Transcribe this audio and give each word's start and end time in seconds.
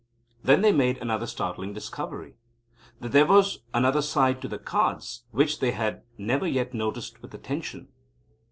Then 0.43 0.61
they 0.61 0.71
made 0.71 0.97
another 0.97 1.27
startling 1.27 1.73
discovery, 1.73 2.35
that 3.01 3.11
there 3.11 3.27
was 3.27 3.59
another 3.71 4.01
side 4.01 4.41
to 4.41 4.47
the 4.47 4.57
Cards 4.57 5.25
which 5.29 5.59
they 5.59 5.73
had 5.73 6.01
never 6.17 6.47
yet 6.47 6.73
noticed 6.73 7.21
with 7.21 7.35
attention. 7.35 7.87